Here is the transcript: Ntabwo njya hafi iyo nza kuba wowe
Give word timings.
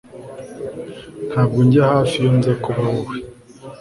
Ntabwo 1.29 1.57
njya 1.67 1.83
hafi 1.93 2.15
iyo 2.19 2.31
nza 2.37 2.53
kuba 2.63 2.81
wowe 2.91 3.15